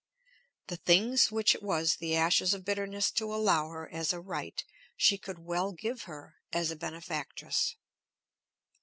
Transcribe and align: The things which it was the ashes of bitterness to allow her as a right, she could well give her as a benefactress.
The 0.65 0.77
things 0.77 1.31
which 1.31 1.53
it 1.53 1.61
was 1.61 1.97
the 1.97 2.15
ashes 2.15 2.55
of 2.55 2.65
bitterness 2.65 3.11
to 3.11 3.31
allow 3.31 3.67
her 3.69 3.87
as 3.87 4.13
a 4.13 4.19
right, 4.19 4.65
she 4.97 5.19
could 5.19 5.37
well 5.37 5.73
give 5.73 6.05
her 6.09 6.37
as 6.51 6.71
a 6.71 6.75
benefactress. 6.75 7.75